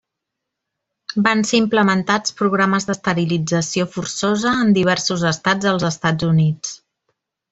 [1.27, 6.73] Van ser implementats programes d'esterilització forçosa en diversos estats als Estats Units.